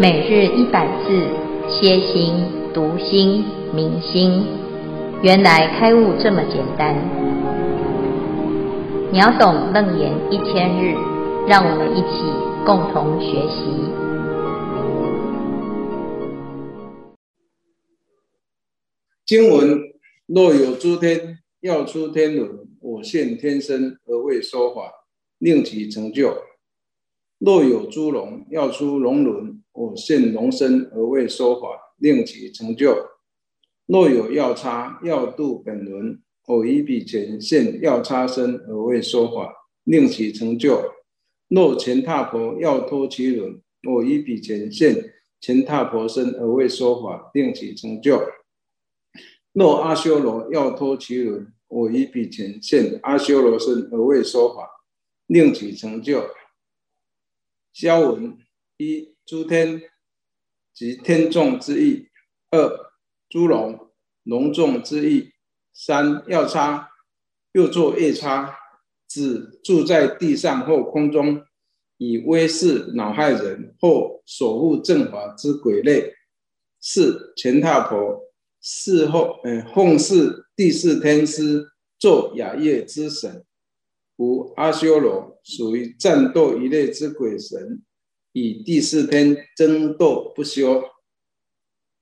[0.00, 1.26] 每日一百字，
[1.68, 2.32] 歇心、
[2.72, 4.44] 读心、明心，
[5.24, 6.94] 原来开悟这么简单。
[9.10, 10.94] 秒懂楞严一千日，
[11.48, 12.22] 让我们一起
[12.64, 13.64] 共同学习。
[19.26, 19.80] 经文：
[20.26, 22.48] 若有诸天要出天轮，
[22.80, 24.92] 我现天身而为说法，
[25.40, 26.32] 令其成就。
[27.38, 32.92] 若有诸龙要出龙轮，我现龙身而为说法，令其成就；
[33.86, 40.82] 若有要叉要度本轮，我于彼前现药叉身而为说法，令其成就；
[41.48, 48.18] 若乾闥婆要脱其轮，我于彼前现乾闥婆身而为说法，令其成就；
[49.52, 54.68] 若阿修罗要脱其轮，我于彼前现阿修罗身而为说法，
[55.28, 56.24] 令其成就。
[57.80, 58.36] 消文
[58.76, 59.80] 一诸天
[60.74, 62.08] 及天众之意；
[62.50, 62.90] 二
[63.28, 63.92] 诸龙
[64.24, 65.30] 龙众之意；
[65.72, 66.88] 三要叉
[67.52, 68.52] 又作夜叉，
[69.06, 71.44] 指住在地上或空中，
[71.98, 76.14] 以威势恼害人或守护正法之鬼类；
[76.80, 78.24] 四乾闥婆
[78.60, 81.64] 侍后，呃，奉事第四天师，
[81.96, 83.46] 作雅乐之神。
[84.18, 87.82] 五阿修罗属于战斗一类之鬼神，
[88.32, 90.82] 以第四天争斗不休。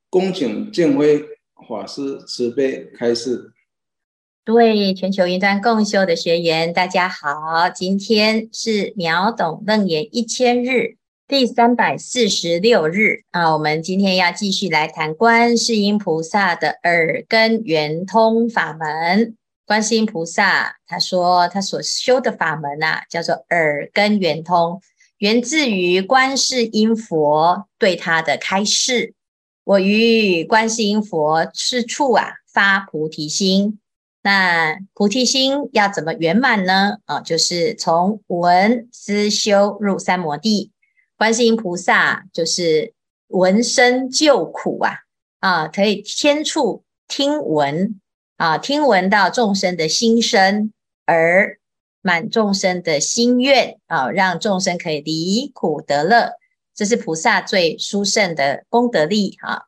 [0.08, 1.22] 恭请见辉
[1.68, 3.52] 法师慈悲开示。
[4.46, 10.96] 各位全球云端共修的学员，大家好，今天是秒懂楞严一千日
[11.28, 19.36] 第三百四十六日啊，我们今天要继续来谈观世音菩萨的耳根圆通法门。
[19.66, 24.80] 观世音菩萨他说，他所修的法门啊，叫做耳根圆通，
[25.18, 29.14] 源自于观世音佛对他的开示。
[29.64, 33.80] 我于观世音佛是处啊，发菩提心。
[34.22, 36.98] 那菩提心要怎么圆满呢？
[37.06, 40.70] 啊，就是从闻思修入三摩地。
[41.16, 42.94] 观世音菩萨就是
[43.28, 44.98] 闻声救苦啊，
[45.40, 48.00] 啊，可以天处听闻。
[48.36, 50.70] 啊，听闻到众生的心声，
[51.06, 51.58] 而
[52.02, 56.32] 满众生的心愿啊，让众生可以离苦得乐，
[56.74, 59.62] 这是菩萨最殊胜的功德力啊。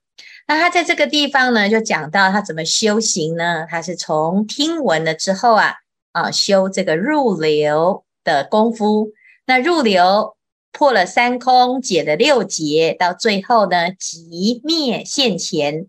[0.47, 3.67] 那他在这个地方呢，就讲到他怎么修行呢？
[3.67, 5.77] 他是从听闻了之后啊，
[6.13, 9.13] 啊，修这个入流的功夫。
[9.47, 10.37] 那入流
[10.73, 15.87] 破了三空，解了六结，到最后呢，即灭现前。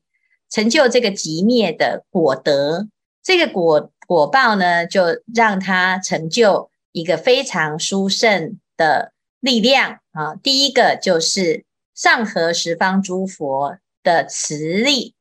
[0.50, 2.88] 成就这个极灭的果德，
[3.24, 10.34] 这个果果报呢，就让他成就一个非常殊胜的力量啊。
[10.36, 15.14] 第一个就是上合十方诸佛的慈力，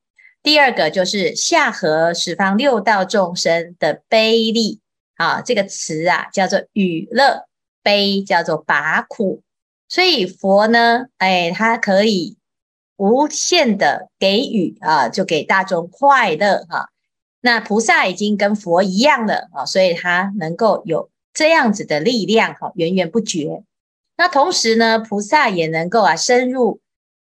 [0.43, 4.81] 第二个就是下合十方六道众生的悲力
[5.17, 5.43] 啊。
[5.43, 7.47] 这个慈啊叫做与乐，
[7.83, 9.43] 悲叫做拔苦，
[9.89, 12.39] 所以佛呢，哎，他可以。
[12.99, 16.91] 无限的给予啊，就给大众快乐哈。
[17.41, 23.63] 那菩萨已经跟佛一样了啊，所以他能够有这样子的力量哈，源源不绝。
[24.17, 26.81] 那同时呢，菩萨也能够啊深入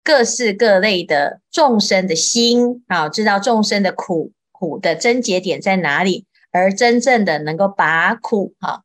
[0.03, 8.81] 各式各类的众生的心啊，知道众生的苦苦的症结点在哪里，而真正的能够拔苦哈。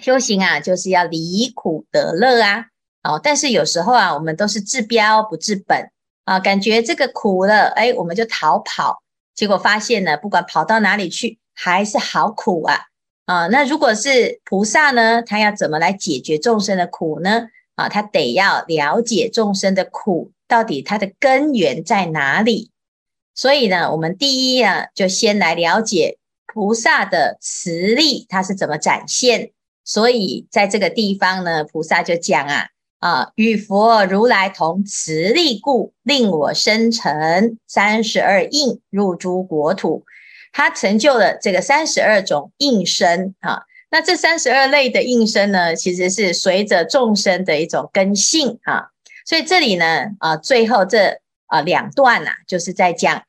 [0.00, 2.66] 修行啊，就是要离苦得乐啊。
[3.02, 5.90] 哦，但是有时候啊，我们都是治标不治本。
[6.26, 9.00] 啊，感觉这个苦了，哎，我们就逃跑，
[9.32, 12.86] 结果发现呢，不管跑到哪里去，还是好苦啊！
[13.26, 17.46] 啊，那如果是菩萨呢，他要怎么来解决众生的苦呢？
[17.76, 22.72] 啊，他得要了解众生的苦到底它的根源在哪里。
[23.34, 29.52] 所以呢，我们第一啊，就先来了解菩萨的慈力，它是怎么展现。
[29.84, 32.70] 所以在这个地方呢，菩萨就讲啊。
[33.06, 40.04] 啊，与佛如来同慈力故，令我生成三十二应入诸国土。
[40.52, 43.62] 他成就了这个三十二种应身啊。
[43.92, 48.88] 那这三十二类的应身呢，其实是随着众生的一种根性啊。
[49.24, 53.22] 所以这里呢，啊，最后这啊两段呐、啊，就是在讲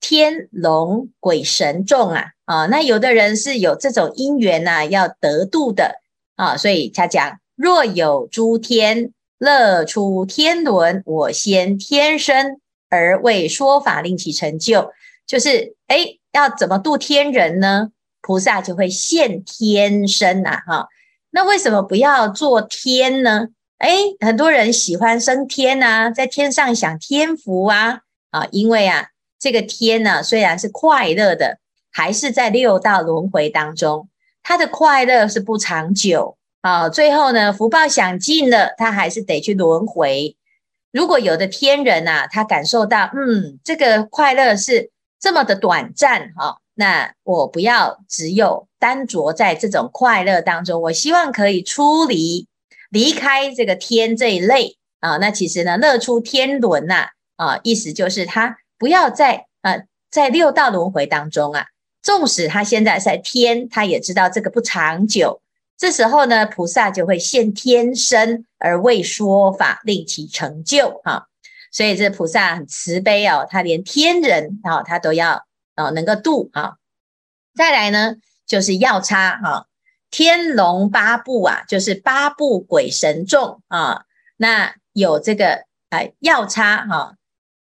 [0.00, 2.64] 天龙鬼神众啊啊。
[2.64, 6.00] 那有的人是有这种因缘呐、啊，要得度的
[6.36, 7.38] 啊，所以他讲。
[7.58, 14.90] 若有诸天乐出天伦，我现天身而为说法，令其成就。
[15.26, 17.90] 就是诶，要怎么度天人呢？
[18.20, 20.88] 菩萨就会现天身呐，哈。
[21.30, 23.48] 那为什么不要做天呢？
[23.76, 28.00] 哎，很多人喜欢升天啊，在天上享天福啊，
[28.30, 29.08] 啊，因为啊，
[29.38, 31.58] 这个天呢，虽然是快乐的，
[31.92, 34.08] 还是在六道轮回当中，
[34.42, 36.88] 他的快乐是不长久啊。
[36.88, 40.36] 最后呢，福报享尽了，他还是得去轮回。
[40.92, 44.90] 如果有的天人呐、啊，他感受到，嗯，这个快乐是
[45.20, 52.46] 这么的短暂哈、那我不要只有单着在这种快乐当中，我希望可以出离。
[52.90, 61.66] 离开这个天这一类啊，那其实呢，乐出天伦呐啊，意思就是他不要在呃在六道轮回当中啊，
[62.02, 65.42] 纵使他现在在天，他也知道这个不长久。
[65.78, 71.22] 这时候呢，菩萨就会现天身而为说法，令其成就啊。
[71.70, 75.46] 所以这菩萨很慈悲哦，他连天人啊，他都要
[75.76, 76.74] 啊能够度啊。
[77.54, 78.16] 再来呢，
[78.46, 79.66] 就是药叉哈。
[80.10, 84.02] 天龙八部啊，就是八部鬼神众啊。
[84.36, 87.14] 那有这个呃药叉哈，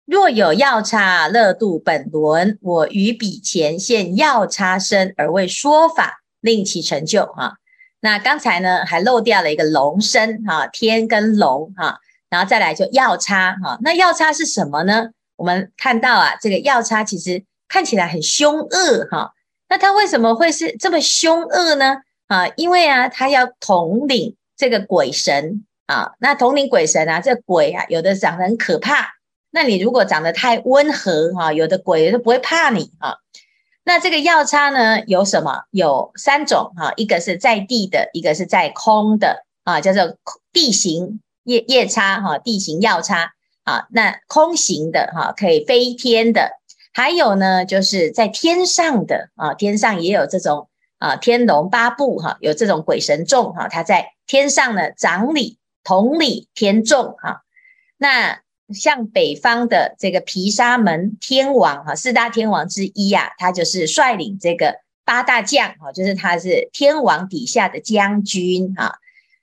[0.07, 7.59] 若有药叉乐度本轮，我于彼前现药叉身而为说法，令其成就哈。
[8.05, 13.79] 那刚才呢还漏掉了一个龙身哈，天跟龙哈，然后再来就药叉哈。
[13.81, 15.11] 那药叉是什么呢？
[15.37, 19.33] 我们看到啊，这个药叉其实看起来很凶恶哈。
[19.69, 21.99] 那它为什么会是这么凶恶呢？
[22.27, 29.13] 啊，因为啊，他要统领这个鬼神啊，那统领鬼神啊，这鬼啊，有的长得很可怕，
[29.53, 33.15] 那你如果长得太温和哈，有的鬼都不会怕你啊。
[33.85, 35.65] 那这个药叉呢，有什么？
[35.71, 40.17] 有三种哈，一个是在地的，一个是在空的啊，叫做
[40.53, 43.33] 地形夜夜叉哈，地行药叉
[43.65, 43.87] 啊。
[43.91, 46.53] 那空行的哈，可以飞天的，
[46.93, 50.69] 还有呢，就是在天上的啊，天上也有这种。
[50.99, 57.43] 啊，天龙八部哈，有这种鬼神众哈，他在天上呢，掌理统理天众哈。
[57.97, 58.41] 那
[58.73, 68.99] 像北方的这个毗沙门天王哈，四大天王之一呀，他就是率领这个八大将哈，就是他是天王底下的将军哈。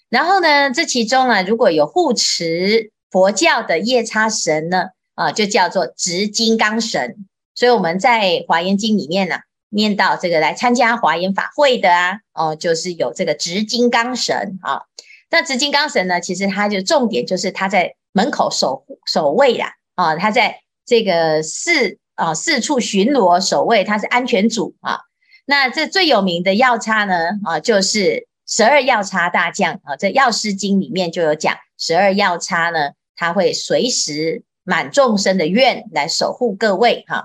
[0.10, 4.86] 然后呢，这其中啊，如果有护持佛教的夜叉神呢，
[5.16, 7.28] 啊，就叫做执金刚神。
[7.56, 9.36] 所以我们在华严经里面呢。
[9.72, 14.82] 念到这个来参加华严法会的啊，哦，就是有这个执金刚神啊。
[15.30, 25.02] 那紫金刚神呢，其实他就重点就是他在门口守守卫呀，啊，他在这个四啊四处巡逻守卫，他是安全组啊。
[25.46, 29.96] 那这最有名的药叉呢，啊，就是十二药叉大将啊。
[29.96, 37.16] 在药师经里面就有讲，十二药叉呢，他会随时满众生的愿来守护各位哈。
[37.18, 37.24] 啊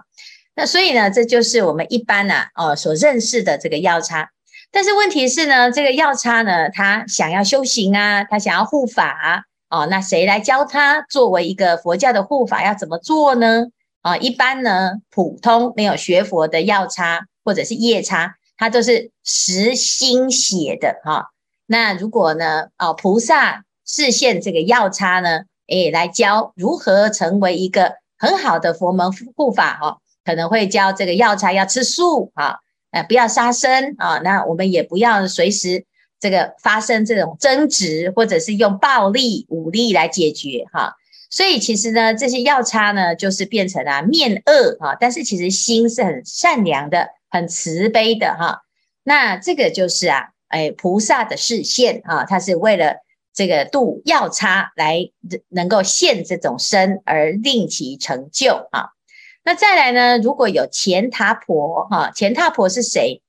[0.56, 4.30] 那所以呢，这就是我们一般呢、啊，哦，所认识的这个药叉。
[4.74, 11.00] 但是问题是呢，这个药叉呢，他想要修行啊，他想要护法啊，哦，那谁来教他？
[11.08, 13.66] 作为一个佛教的护法要怎么做呢？
[14.02, 21.28] 啊、一般呢，普通没有学佛的药叉或者是夜叉，他都是实心写的哈、
[21.66, 29.78] 那如果呢，哦，菩萨示现这个药叉呢，诶，来教如何成为一个很好的佛门护法。
[29.80, 32.56] 哦可能会教这个药叉要吃素啊，
[32.94, 34.18] 呃，不要杀生啊。
[34.24, 35.84] 那我们也不要随时
[36.20, 40.94] 这个发生这种争执，或者是用暴力武力来解决哈。
[41.30, 48.62] 所以其实呢，这些药叉呢，就是变成了面恶啊，但是其实心是很善良的，很慈悲的哈。
[49.02, 52.98] 那这个就是啊，哎，菩萨的示现啊，他是为了
[53.34, 55.10] 这个度药差来
[55.48, 58.90] 能够现这种身而令其成就啊。
[59.46, 60.16] 那再来呢？
[60.18, 63.20] 如果有乾塔婆哈，乾塔婆是谁？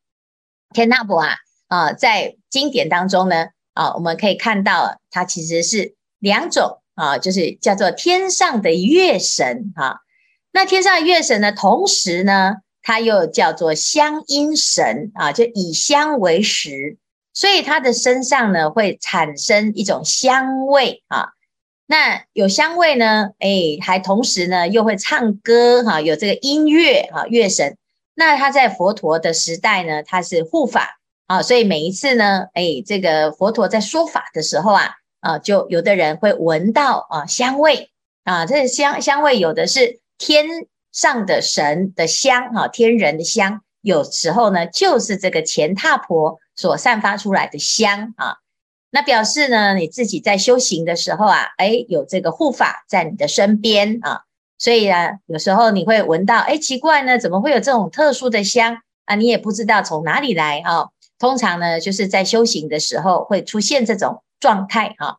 [0.74, 1.36] 乾塔婆啊
[1.68, 10.00] 啊，在经典当中呢啊，我们可以看到，它其实是两种啊，就是叫做天上的月神哈。
[10.54, 16.98] 那天上的月神呢，同时呢，它又叫做香音神啊，就以香为食，
[17.34, 21.32] 所以它的身上呢会产生一种香味啊。
[21.88, 27.78] 那有香味呢，诶，还同时呢又会唱歌哈，有这个音乐哈，乐神。
[28.16, 34.90] 那他在佛陀的时代呢，他是护法啊，所以每一次呢，诶，这个佛陀在说法的时候啊，
[35.20, 37.92] 啊，就有的人会闻到啊香味
[38.24, 40.48] 啊，这香香味有的是天
[40.92, 48.38] 上的神的香哈，天人的香，有时候呢就是这个乾闥婆所散发出来的香啊。
[48.92, 54.22] 那表示呢，你自己在修行的时候啊，哎，有这个护法在你的身边啊，
[54.58, 59.16] 所以啊，有时候你会闻到，哎，奇怪呢，怎么会有这种特殊的香啊？
[59.16, 60.90] 你也不知道从哪里来啊。
[61.18, 65.18] 通常呢，就是在修行的时候会出现这种状态哈。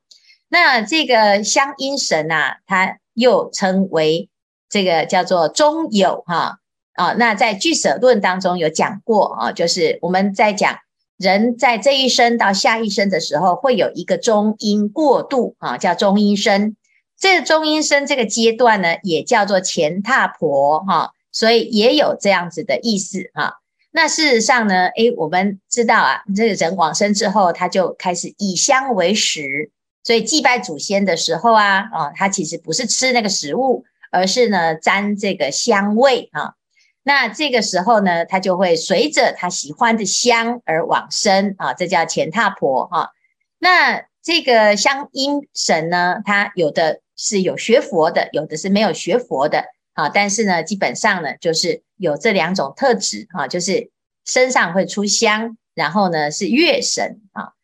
[0.48, 4.28] 那这个香音神啊，它又称为
[4.68, 6.58] 这个叫做中有哈
[6.94, 7.12] 啊。
[7.14, 10.78] 那在俱舍论当中有讲过啊，就是我们在讲
[11.16, 16.76] 人在这一生到下一生的时候，会有一个中阴过渡啊，叫中阴身。
[17.18, 23.54] 这个中阴身这个阶段呢，也叫做前踏婆哈，所以也有这样子的意思哈。
[23.90, 29.70] 那事实上呢，诶，我们知道啊，这个人往生之后，他就开始以香为食，
[30.04, 36.52] 所以祭拜祖先的时候啊，啊，他其实不是吃那个食物，而是呢沾这个香味啊。
[37.06, 43.12] 那这个时候呢，他就会随着他喜欢的香而往生啊，这叫前踏婆哈。
[43.60, 47.00] 那这个香音神呢，他有的。
[47.18, 53.90] 是有学佛的，有的是没有学佛的，啊，但是呢，基本上呢，就是有这两种特质，哈，就是
[54.26, 57.54] 身上会出香，然后呢是月神，啊，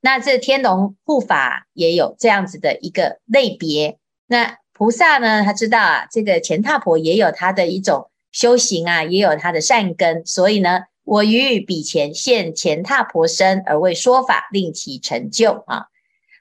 [0.00, 3.98] 那这天龙护法也有这样子的一个类别。
[4.28, 15.86] 那菩萨呢，他知道啊，这个前踏婆也有他的一种修行啊，也有他的善根，所以呢，我于彼前现前踏婆身而为说法，令其成就啊。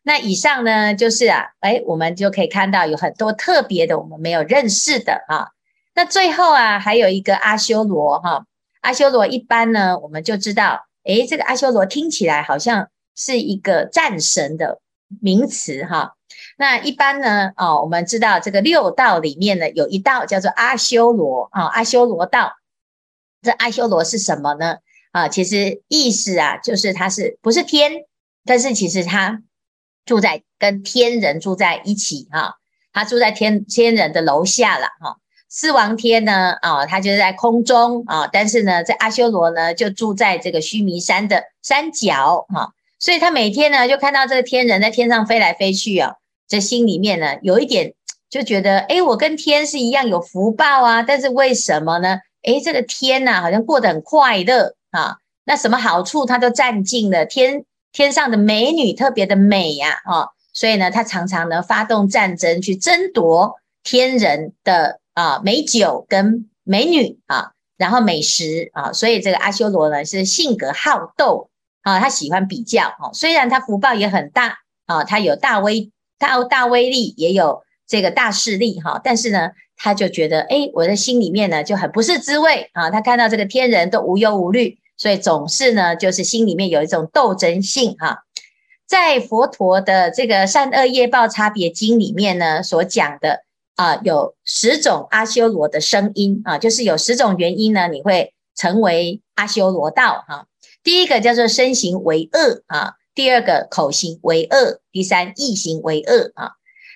[0.03, 5.49] 那以上呢，就是啊，哎，我们就可以看到有很多特别的，我们没有认识的啊。
[5.93, 8.45] 那最后啊，还有一个阿修罗哈，
[8.81, 14.79] 阿修罗一般呢，我们就知道，哎，这个阿修罗听起来好像是一个战神的
[15.21, 16.15] 名词哈。
[16.57, 22.53] 那一般呢，哦，我们知道这个六道里面呢，有一道叫做阿修罗啊，阿修罗道。
[23.41, 24.77] 这阿修罗是什么呢？
[25.11, 27.91] 啊，其实意思啊，就是它是不是天，
[28.45, 29.41] 但是其实它。
[30.05, 32.55] 住在跟天人住在一起哈，
[32.91, 35.17] 他住在天天人的楼下了哈。
[35.47, 46.15] 四王天呢啊，他就在空中啊，但是呢，在阿修罗呢就住在这个须弥山的山脚哈，所以他每天呢就看到这个天人在天上飞来飞去啊，
[46.47, 47.93] 这心里面呢有一点
[48.29, 52.19] 就觉得，诶，我跟天是一样有福报啊，但是为什么呢？
[52.43, 57.65] 诶，这个天呐，好像过得很快乐啊，那什么好处他都占尽了天。
[57.91, 71.49] 天上的美女特别的美呀，哦，所以呢，他常常呢发动战争去争夺天人的啊美酒跟美女啊，然后美食啊，所以这个阿修罗呢是性格好斗
[71.81, 84.77] 啊，他喜欢比较啊，虽然他福报也很大啊，他有大威大大威力，也有这个大势力哈，但是呢，他就觉得诶，我的心里面呢就很不是滋味啊，他看到这个天人都无忧无虑。
[84.97, 88.25] 所以总是呢，就是心里面有一种斗争性哈。
[88.85, 93.45] 在佛陀的这个善恶业报差别经里面呢，所讲的
[93.77, 100.47] 啊，有十种阿修罗的声音啊，就是有十种原因呢，你会成为阿修罗道哈。
[100.83, 106.51] 第一个叫做身行为恶啊，第二个口行为恶，第三意行为恶啊。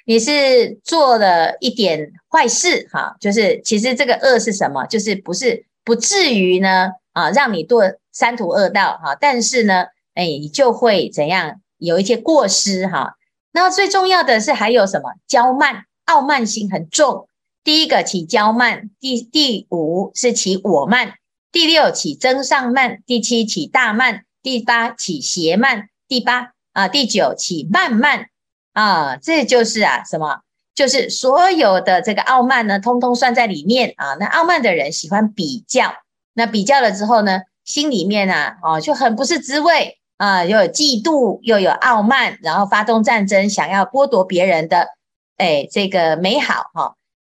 [0.06, 4.86] 你是做了一点坏事哈，就是其实这个恶是什么？
[4.88, 6.92] 就是不是不至于呢？
[7.14, 9.86] 啊，让你堕三途恶道哈，但是呢，
[10.16, 11.62] 哎，你就会怎样？
[11.78, 13.16] 有一些过失哈。
[13.52, 15.12] 那最重要的是还有什么？
[15.30, 17.28] 骄慢、傲慢心很重。
[17.64, 21.14] 第一个起骄慢，第第五是起我慢，
[21.54, 28.30] 第六起增上慢，第七起大慢，第八起邪慢，第八啊，第九起慢慢
[28.74, 30.42] 啊，这就是啊什么？
[30.74, 34.16] 就是所有的这个傲慢呢，通通算在里面啊。
[34.16, 35.94] 那傲慢的人喜欢比较。
[36.34, 44.88] 那比较了之后呢，心里面啊，哦，就很不是滋味啊，又有嫉妒，又有傲慢，然后发动战争，想要剥夺别人的，
[45.38, 46.96] 哎，这个美好哈。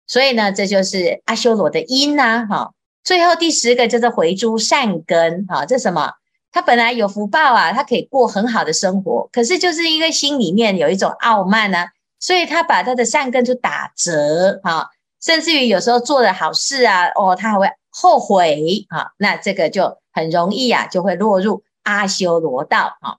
[0.08, 2.72] 所以呢，这就是阿修罗的因呐，哈。
[3.06, 6.12] 最后第十个叫做回诸善根，哈，这什么？
[6.52, 11.86] 他本来有福报啊，他可以过很好的生活，可是就是因为心里面有一种傲慢呢，
[12.20, 14.90] 所以他把他的善根就打折，哈，
[15.22, 17.70] 甚至于有时候做的好事啊，哦，他还会。
[17.98, 23.16] 后悔啊，那这个就很容易啊，就会落入阿修罗道啊。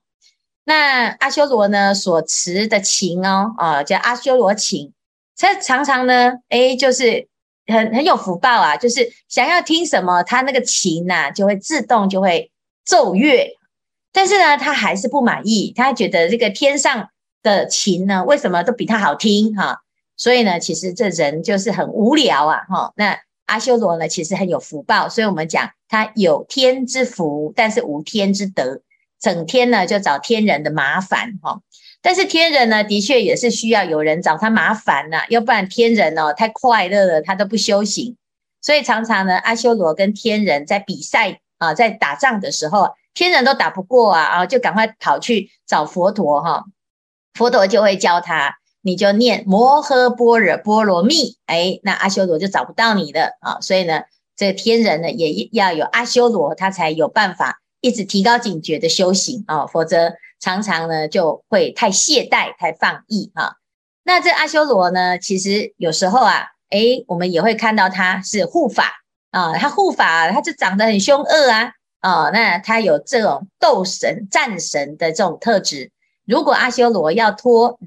[0.65, 4.93] 那阿修罗呢，所持的琴哦，啊，叫阿修罗琴，
[5.35, 7.27] 他常常呢，哎，就是
[7.67, 12.51] 很很有福报啊，就是想要听什么，他那个琴呐、就会自动就会
[12.85, 13.55] 奏乐。
[14.11, 17.09] 但是呢，他还是不满意，他觉得这个天上
[17.43, 19.81] 的琴呢，为什么都比他好听哈？
[20.15, 23.19] 所以呢，其实这人就是很无聊啊，哈，那。
[23.47, 28.81] 阿修罗呢，其实很有福报，所以我们讲他有天之福，但是无天之德，
[29.21, 31.61] 整天呢就找天人的麻烦哈。
[32.01, 38.15] 但是天人呢，的确也是需要有人找他麻烦呐，要不然天人哦太快乐了，他都不修行。
[38.61, 46.65] 所以常常呢，阿修罗跟天人在比赛啊，在打仗的时候，天人都打不过啊，啊，就赶快跑去找佛陀哈。
[47.33, 53.59] 佛陀就会教他，你就念摩诃般若波罗蜜，哎，那阿修罗就找不到你的啊。
[53.61, 54.01] 所以呢，
[54.35, 63.53] 这天人呢也要有阿修罗，他才有办法一直提高警觉的修行啊，否则常常呢就会太懈怠、太放逸啊。
[64.03, 75.91] 那这阿修罗呢，其实有时候啊，哎，我们也会看到他是护法啊，他护法，他就长得很凶恶啊，啊，那他有这种斗神、战神的这种特质。
[76.25, 77.79] 如果阿修罗要脱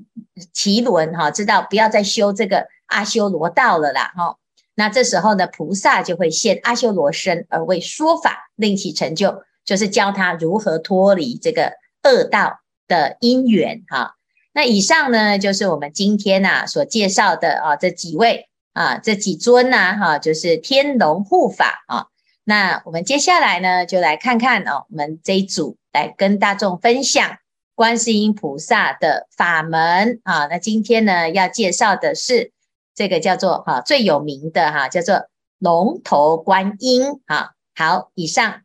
[0.52, 4.36] 奇轮哈，知道不要再修这个阿修罗道了啦哈，
[4.74, 14.14] 那这时候呢，菩萨就会现阿修罗身而为说法，令其成就，就是教他如何脱离这个恶道的因缘哈。
[14.52, 22.06] 那以上呢，就是我们今天呐所介绍的啊这几位啊这几尊呐哈，就是天龙护法啊。
[22.44, 27.38] 那我们接下来呢，就来看看哦，我们这一组来跟大众分享。
[27.76, 32.52] 观世音菩萨的法门啊，那今天呢要介绍的是
[32.94, 37.52] 这个叫做哈最有名的哈叫做龙头观音啊。
[37.74, 38.60] 好，以上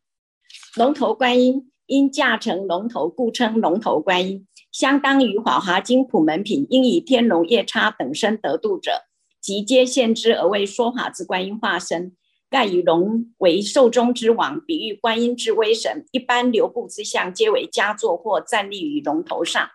[0.75, 9.03] 龙头观音因驾乘龙头，故称龙头观音，相当于《法华经》普门品，应以天龙夜叉等身得度者，
[9.39, 12.15] 即皆现之而为说法之观音化身。
[12.49, 16.05] 盖以龙为寿终之王，比喻观音之威神。
[16.11, 19.69] 一般流布之相，皆为跏坐或站立于龙头上。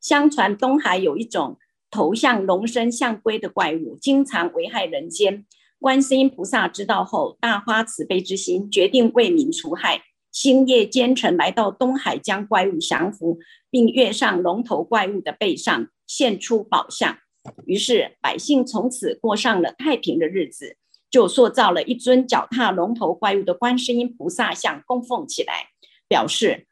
[0.00, 1.58] 相传东海有一种
[1.90, 5.44] 头像龙身象龟的怪物，经常危害人间。
[5.78, 10.00] 观世音菩萨知道后，大发慈悲之心，决定为民除害，
[10.34, 13.38] 星夜兼程来到东海，将怪物降服，
[13.70, 17.16] 并跃上龙头怪物的背上，献出宝相。
[17.64, 20.76] 于是百姓从此过上了太平的日子。
[21.08, 25.68] 就塑造了一尊脚踏龙头怪物的观世音菩萨像，供奉起来，
[26.08, 26.66] 表示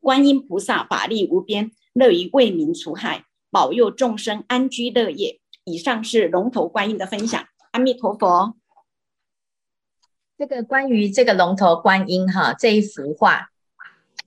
[0.00, 5.40] 观音菩萨法力无边，乐于为民除害，保佑众生安居乐业。
[5.64, 7.44] 以上是龙头观音的分享。
[7.72, 8.56] 阿弥陀佛。
[10.38, 13.48] 这个关于这个龙头观音哈，这一幅画，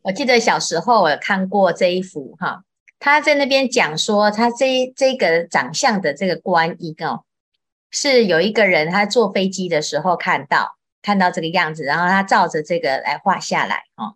[0.02, 2.64] 我记得小时候我看过这一幅哈，
[2.98, 7.24] 他在那边讲说，他这这个长相的这个观音哦。
[7.92, 14.16] 是有一个人，他坐飞机的时候看到看到这个样子，然后他照着这个来画下来哦。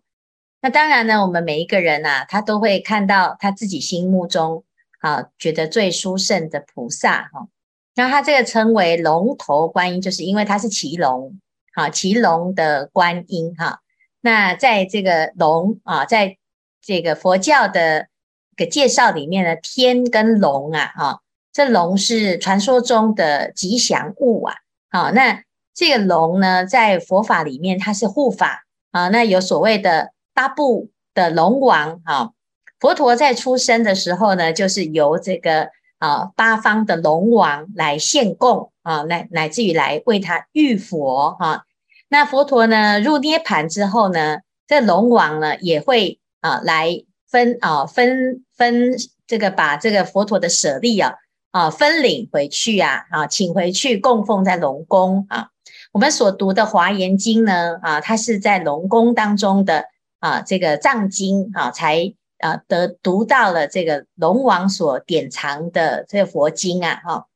[0.60, 4.64] 那当然呢，我们每一个人呐，他都会看到他自己心目中
[5.00, 7.48] 啊觉得最殊胜的菩萨哈。
[7.96, 11.36] 那他这个称为龙头观音，就是因为他是骑龙，
[11.74, 13.80] 好骑龙的观音哈。
[14.20, 16.36] 那在这个龙啊，在
[16.80, 18.08] 这个佛教的
[18.56, 21.20] 个介绍里面呢，天跟龙啊，哈。
[21.52, 24.56] 这龙是传说中的吉祥物啊，
[24.90, 32.32] 好，那这个龙呢，在佛法里面它是护法啊，那有所谓的八部的龙王啊，
[32.80, 41.64] 佛陀在出生的时候呢，就是由这个啊八方的龙王来献供啊，乃乃至于来为他浴佛哈，
[42.08, 48.92] 那佛陀呢入涅槃之后呢，这龙王呢也会啊来分啊分分
[49.26, 51.14] 这个把这个佛陀的舍利啊。
[51.54, 55.50] 啊，分领回去啊，啊，请回去供奉在龙宫啊。
[55.92, 59.84] 我们所读的《华严经》呢，啊，它是在龙宫当中的
[60.18, 67.26] 啊，这个藏经啊，才啊得读到了这个龙王所典藏的这个佛经啊，哈。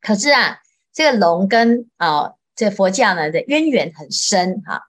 [0.00, 0.58] 可是啊，
[0.92, 4.82] 这个龙跟啊这佛教呢的渊源很深哈。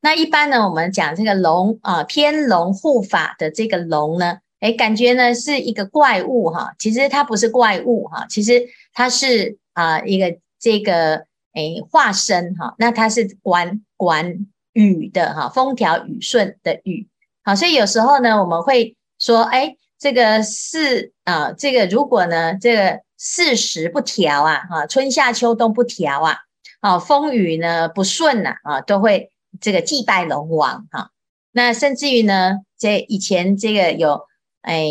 [0.00, 4.38] 那一般呢，我们讲这个龙啊，天龙护法的这个龙呢。
[4.60, 17.08] 哎，感觉呢是一个怪物哈，其实它不是怪物哈，其实它是啊、一个这个哎化身哈，那它是管管雨的哈，风调雨顺的雨，
[17.50, 26.36] 好，所以有时候呢我们会说，哎，这个四啊，这个如果呢这个四时不调啊，哈，春夏秋冬不调啊，
[26.78, 31.10] 啊，风雨呢不顺呐，啊，都会这个祭拜龙王哈，
[31.50, 34.22] 那甚至于呢，这以前这个有。
[34.62, 34.90] 哎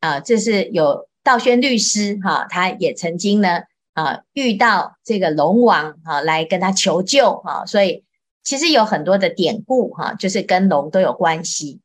[0.00, 3.60] 啊，这是有道宣律师哈，他也曾经呢
[3.92, 8.02] 啊遇到这个龙王哈来跟他求救哈，所以
[8.42, 11.80] 其实有很多的典故哈，就是跟龙都有关系。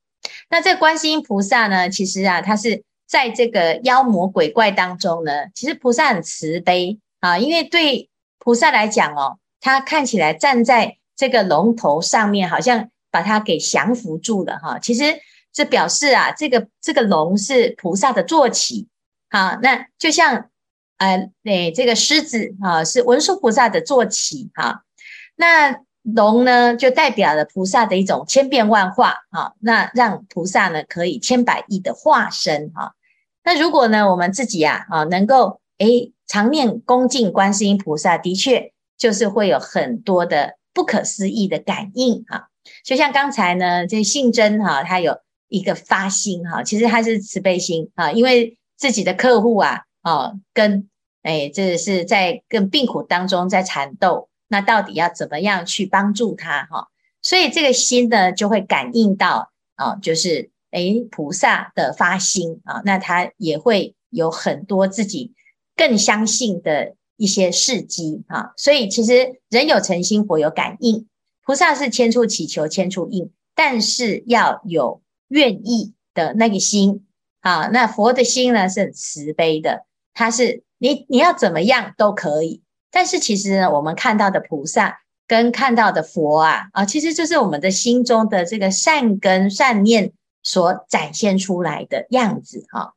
[0.49, 15.19] 那这观世音菩萨呢，其实啊，他是在这个妖魔鬼怪当中呢，其实菩萨很慈悲啊，因为对菩萨来讲哦，他看起来站在这个龙头上面，好像把他给降服住了哈，其实。
[15.51, 18.87] 这表示啊，这个这个龙是菩萨的坐骑，
[19.31, 20.47] 好，那就像
[20.97, 24.83] 呃，那这个狮子啊，是文殊菩萨的坐骑，哈，
[25.35, 25.71] 那
[26.15, 32.93] 龙呢，就代表了菩萨的一种千变万化，啊，那让菩萨呢可以千百亿的化身，哈，
[33.43, 42.47] 那如果呢，我们自己啊啊能够诶常念恭敬观世音菩萨，的确就是会有很多的不可思议的感应啊。
[42.83, 45.17] 就像刚才呢，这信真哈，他有
[45.47, 50.87] 一个发心哈，其实他是慈悲心啊，因为自己的客户啊，哦，跟
[51.23, 56.89] 诶这是在跟病苦当中在缠斗，那到底要怎么样去帮助他哈？
[57.21, 65.33] 所以这个心呢，就会感应到啊，就是诶菩萨的发心啊，那他也会有很多自己
[65.75, 68.53] 更相信的一些事迹啊。
[68.57, 71.07] 所以其实人有诚心，佛有感应。
[71.43, 77.07] 菩萨是千处祈求千处应，但是要有愿意的那个心
[77.41, 77.67] 啊。
[77.67, 82.61] 那佛的心呢是很慈悲的，他是你你要怎么样都可以。
[82.91, 90.11] 但是其实呢，我们看到的菩萨跟看到的佛啊啊，其实就是我们的心中的这个善根善念
[90.43, 92.93] 所展现出来的样子哈。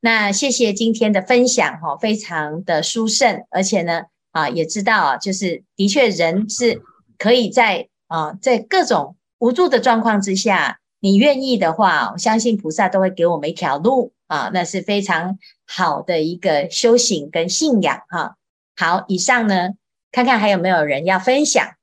[0.00, 6.82] 那谢谢今天的分享哈，非常的殊胜，而且呢啊也知道啊，就是的确人是。
[7.18, 18.35] 可以在啊，在各种无助的状况之下，你愿意的话，我相信菩萨都会给我们一条路啊，那是非常好的一个修行跟信仰哈。
[18.76, 19.70] 好，以上呢，
[20.12, 21.76] 看看还有没有人要分享。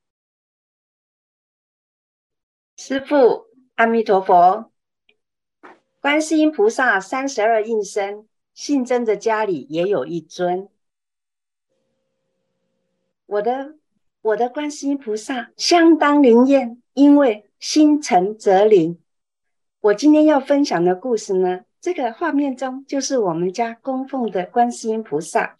[2.77, 4.71] 师父，阿弥陀佛，
[5.99, 10.69] 观世音菩萨三十二应身，信真的家里也有一尊，
[13.25, 13.75] 我的。
[14.23, 18.97] 我的观世音菩萨相当灵验，因为心诚则灵。
[19.82, 25.58] 我今天要分享的故事呢，这个画面中就是我们家供奉的观世音菩萨。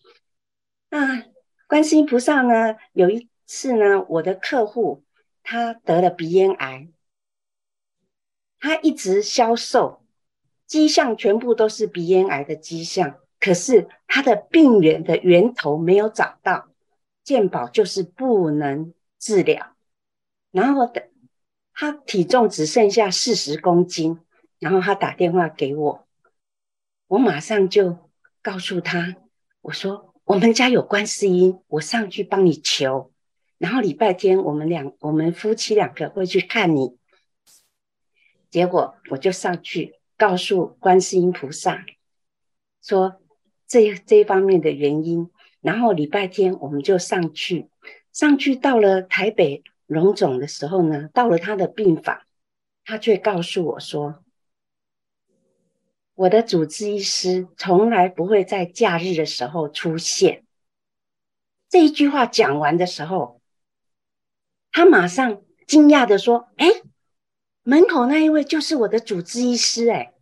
[0.94, 1.26] 啊，
[1.68, 5.04] 观世音菩萨呢，有一次呢，我的客户
[5.42, 6.88] 他得了鼻咽癌，
[8.60, 10.06] 他一直消瘦，
[10.68, 16.70] 迹象全部都是鼻咽癌的迹象，可是他的病源的源头没有找到。
[17.24, 19.76] 健保就是不能治疗，
[20.52, 21.10] 然后的
[21.74, 24.20] 他体重只剩下四十公斤，
[24.60, 26.08] 然后他打电话给我，
[27.08, 28.12] 我马上就
[28.44, 29.16] 告诉他，
[29.62, 33.12] 我说我们家有观世音，我上去帮你求，
[33.58, 36.98] 然后礼拜天我们两我们夫妻两个会去看你，
[38.50, 41.86] 结果我就上去告诉观世音菩萨，
[42.82, 43.22] 说
[43.68, 45.30] 这这方面的原因。
[45.60, 47.70] 然后礼拜天我们就上去，
[48.14, 52.22] 上去到了台北荣总的时候呢，到了他的病房，
[52.86, 54.23] 他却告诉我说
[56.16, 60.44] ：“我的主治医师从来不会在假日的时候出现。”
[61.70, 63.42] 这一句话讲完的时候，
[64.72, 66.68] 他马上惊讶地说：“哎，
[67.64, 70.14] 门口那一位就是我的主治医师哎！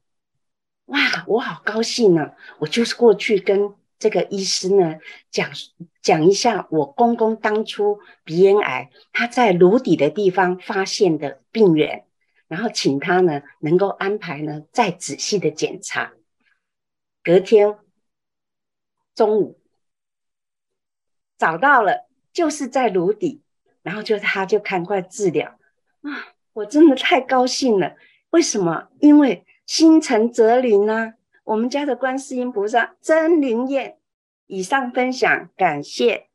[0.86, 2.32] 哇，我好高兴呢！
[2.60, 4.98] 我就是过去跟。”这个医师呢，
[5.30, 5.52] 讲
[6.02, 12.08] 讲一下我公公当初鼻咽癌，他在颅底的地方发现的病源，
[12.52, 16.12] 然后请他呢能够安排呢再仔细的检查。
[17.24, 17.80] 隔天
[19.16, 19.58] 中午
[21.38, 23.42] 找到了，就是在颅底，
[23.84, 25.58] 然后就他就赶快治疗
[26.02, 26.36] 啊！
[26.52, 27.96] 我真的太高兴了，
[28.32, 28.90] 为什么？
[29.00, 31.14] 因为心诚则灵啊。
[31.46, 33.98] 我们家的观世音菩萨真灵验。
[34.48, 36.28] 以上分享，感谢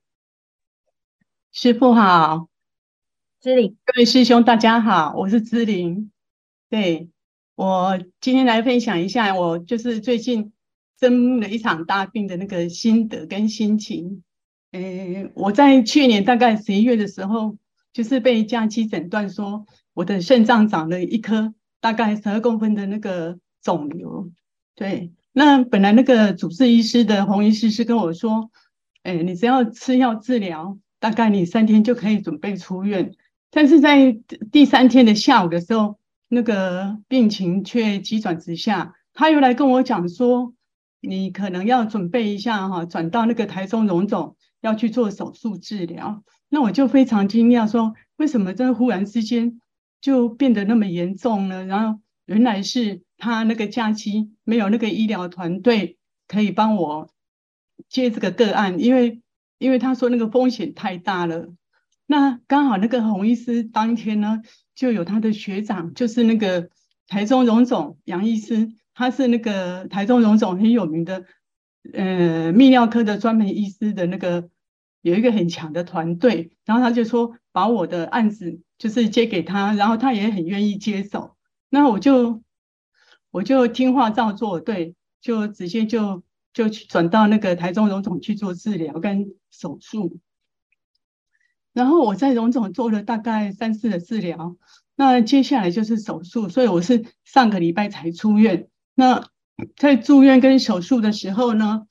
[1.53, 2.49] 师父好，
[3.47, 6.11] 姿玲，各位师兄大家好，我是姿玲。
[6.69, 7.09] 对，
[7.55, 10.53] 我今天来分享一下，我就是最近
[10.99, 14.25] 生了一场大病的那个心得跟心情。
[14.73, 17.57] 诶，我在去年大概十一月的时候，
[17.93, 24.29] 就是被假期诊断说我的肾脏长了一颗大概十二公分的那个肿瘤。
[24.75, 28.51] 对，那本来那个主治医师的洪医师是跟我说，
[29.05, 33.13] 哎，你只要吃药治疗，大概你三天就可以准备出院。
[33.51, 34.13] 但是在
[34.53, 40.55] 第三天的下午的时候，那个病情却急转直下，他又来跟我讲说，
[41.01, 46.23] 你可能要准备一下哈，转到那个台中荣总要去做手术治疗。
[46.49, 49.61] 那我就非常惊讶，说为什么这忽然之间
[50.01, 51.65] 就变得那么严重呢？
[51.65, 53.03] 然后原来是。
[53.19, 55.97] 他那个假期没有那个医疗团队
[56.29, 57.09] 可以帮我
[57.89, 59.23] 接这个个案，因为
[59.57, 61.49] 因为他说那个风险太大了。
[62.07, 64.41] 那刚好那个洪医师当天呢，
[64.75, 66.71] 就有他的学长，就是那个
[67.07, 71.25] 台中荣总杨医师，他是那个台中荣总很有名的
[71.93, 74.49] 呃泌尿科的专门医师的那个
[75.03, 81.37] 有一个很强的团队，然后他就说把我的案子就是接给他，然后他也很愿意接手，
[81.69, 82.43] 那我就。
[83.33, 86.23] 我就听话照做，对，就直接就
[86.55, 90.19] 就去转到那个台中荣总去做治疗跟手术。
[91.77, 94.57] 然后我在荣总做了大概三次的治疗，
[94.95, 98.71] 那接下来就是手术，所以我是上个礼拜才出院。
[98.95, 99.29] 那
[99.77, 101.87] 在住院跟手术的时候呢，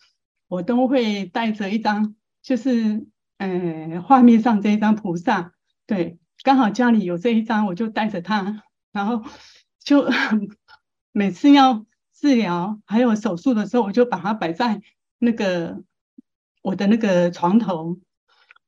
[0.47, 3.05] 我都会带着一张，就是
[3.37, 5.53] 呃画面上这一张菩萨，
[5.85, 9.23] 对，刚好家里有这一张，我就带着它，然后
[9.83, 10.09] 就
[11.13, 14.81] 每次要治疗还有手术的时候，我就把它摆在
[15.19, 15.83] 那个
[16.63, 17.99] 我的那个床头。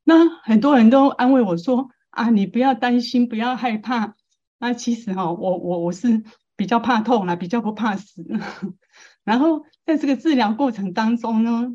[0.10, 4.16] 那很多人都安慰我说：“啊，你不要担心，不要害怕。”
[4.58, 6.24] 那其实哈，我我我是
[6.56, 8.26] 比较怕痛啦，比较不怕死。
[9.26, 11.74] 然后在这个治疗过程当中呢，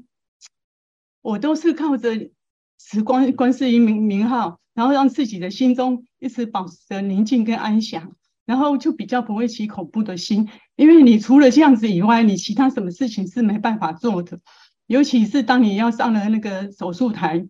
[1.21, 2.31] 我都是靠着
[2.79, 8.17] 持观观世音名名号，然后让自己的心中一直保持着宁静跟安详，
[8.47, 10.49] 然后就比较不会起恐怖的心。
[10.77, 14.41] 因为你除了这样子以外，你其他什么事情是没办法做的，
[14.87, 17.47] 尤其是当你要上了那个手术台。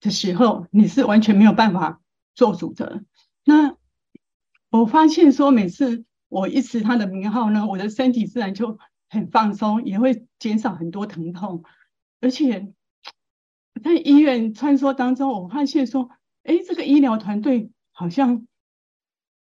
[0.00, 2.00] 的时候，你是完全没有办法
[2.34, 3.04] 做主的。
[3.44, 3.76] 那
[4.70, 11.64] 我发现说，每次我一持他的名号呢，我的身体自然就很放松，也会减少很多疼痛。
[12.20, 12.72] 而且
[13.82, 16.10] 在医院穿梭当中，我发现说，
[16.44, 18.46] 哎，这个医疗团队好像，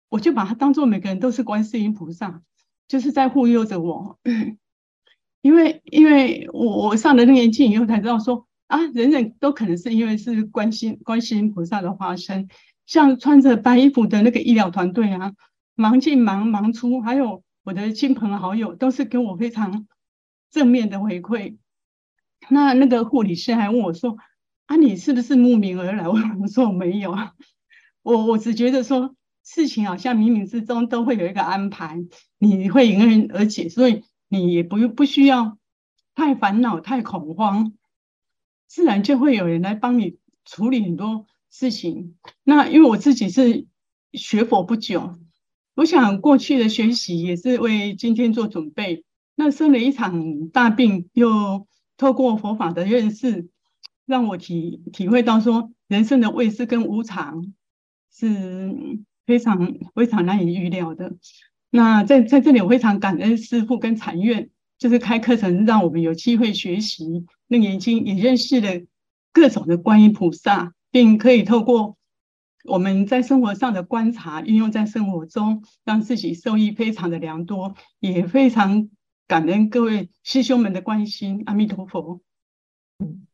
[0.08, 2.42] 我就把他当做每个人都是观世音菩萨，
[2.88, 4.18] 就是在护佑着我。
[5.42, 8.46] 因为，因为我我上了那个年纪以后才知道说。
[8.66, 12.48] 啊，人人都可能是因为是观世观世音菩萨的化身，
[12.84, 15.32] 像穿着白衣服的那个医疗团队啊，
[15.76, 19.86] 忙进忙忙出，还有我的亲朋好友都是给我非常
[20.50, 21.56] 正面的回馈。
[22.48, 24.16] 那那个护理师还问我说
[24.66, 27.34] ：“啊，你是不是慕名而来？”我说：“我没有啊，
[28.02, 32.04] 我我只觉得说事情好像冥冥之中都会有一个安排，
[32.38, 35.56] 你会迎刃而解，所以你也不不需要
[36.16, 37.72] 太烦恼、太恐慌。”
[38.68, 42.16] 自然就会有人来帮你处理很多事情。
[42.44, 43.66] 那因为我自己是
[44.12, 45.18] 学佛不久，
[45.74, 49.04] 我想过去的学习也是为今天做准备。
[49.34, 53.48] 那生了一场大病，又透过佛法的认识，
[54.04, 57.52] 让我体体会到说，人生的未知跟无常
[58.12, 58.74] 是
[59.26, 61.16] 非常非常难以预料的。
[61.70, 64.50] 那在在这里，我非常感恩师父跟禅院。
[64.78, 68.84] 就是开课程，让我们有机会学习，那眼睛也认识了
[69.32, 71.96] 各种的观音菩萨，并可以透过
[72.64, 78.88] 我们在生活上的观察，运用在生活中，让自己受益非常的良多，也非常
[79.28, 81.42] 感恩各位师兄们的关心。
[81.46, 82.20] 阿弥陀佛。
[82.98, 83.26] 嗯，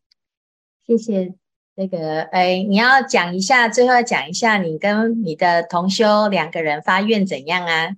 [0.85, 1.35] 谢谢
[1.75, 7.97] 那个，哎，你要讲一下，最后要讲一下，你跟你的同修两个人发愿怎样啊？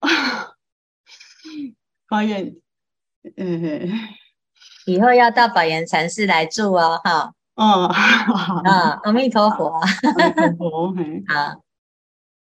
[2.08, 2.56] 发愿，
[3.36, 3.90] 嗯，
[4.86, 10.94] 以后要到宝岩禅寺来住哦，哈，哦，好，啊，阿弥陀佛，阿弥陀佛，
[11.28, 11.62] 好，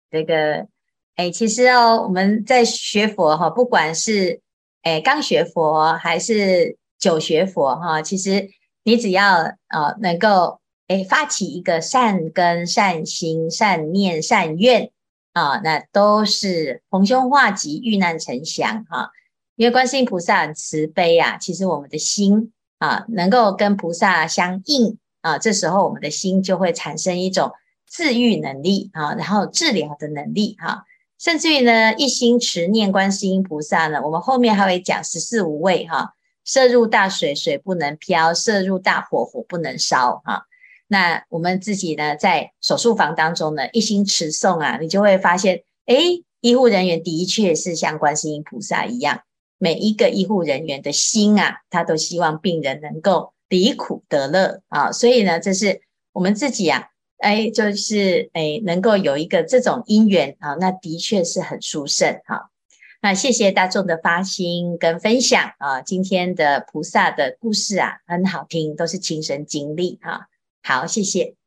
[0.10, 0.68] 这个，
[1.16, 4.42] 哎，其实哦，我们在学佛哈，不管是
[4.84, 8.50] 哎刚学佛还是久学佛哈，其实
[8.84, 14.90] 你只要呃能够哎发起一个善根、善心、善念、善愿
[15.34, 19.12] 啊，那都是逢凶化吉、遇难成祥哈。
[19.62, 27.52] 因为观世音菩萨很慈悲啊，其实我们的心啊，能够跟菩萨相应啊，这时候我们的心就会产生一种
[27.88, 30.84] 自愈能力啊，然后治疗的能力哈、
[31.20, 40.42] 甚至于呢，一心持念观世音菩萨呢，我们后面还会讲十四无畏哈，摄入大水，水不能漂；摄入大火，火不能烧哈、啊。
[40.88, 45.96] 那我们自己呢，在手术房当中呢，一心持诵啊，你就会发现，哎，
[46.40, 49.22] 医护人员的确是像观世音菩萨一样。
[49.62, 55.82] 每一个医护人员的心啊，他都希望病人能够离苦得乐啊，所以呢，这是
[56.14, 56.88] 我们自己啊，
[57.20, 62.50] 哎，就是哎，能够有一个这种因缘啊，那的确是很殊胜哈。
[63.04, 70.28] 那谢谢大众的发心跟分享啊，今天的菩萨的故事啊，很好听，都是亲身经历哈。
[70.64, 71.41] 好，谢谢。